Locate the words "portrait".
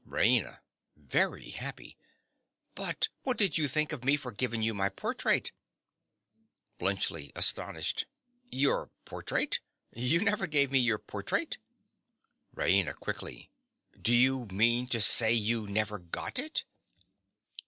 4.89-5.51, 9.05-9.59, 10.97-11.59